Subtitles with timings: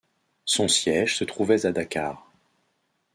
[0.45, 2.25] Son siège se trouvait à Dakar.